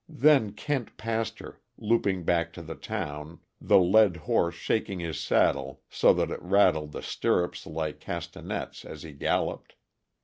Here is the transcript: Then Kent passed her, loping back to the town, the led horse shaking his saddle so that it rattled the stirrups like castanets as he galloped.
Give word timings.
Then 0.09 0.53
Kent 0.53 0.97
passed 0.97 1.37
her, 1.37 1.61
loping 1.77 2.23
back 2.23 2.53
to 2.53 2.63
the 2.63 2.73
town, 2.73 3.37
the 3.61 3.77
led 3.77 4.17
horse 4.25 4.55
shaking 4.55 4.97
his 4.99 5.19
saddle 5.19 5.83
so 5.91 6.11
that 6.15 6.31
it 6.31 6.41
rattled 6.41 6.91
the 6.91 7.03
stirrups 7.03 7.67
like 7.67 7.99
castanets 7.99 8.83
as 8.83 9.03
he 9.03 9.11
galloped. 9.11 9.75